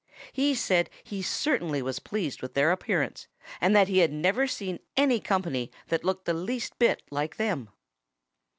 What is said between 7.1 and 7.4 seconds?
like